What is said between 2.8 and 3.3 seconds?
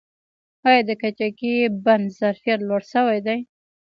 شوی